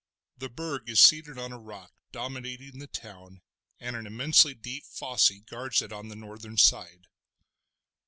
[0.35, 3.43] The Burg is seated on a rock dominating the town
[3.79, 7.05] and an immensely deep fosse guards it on the northern side.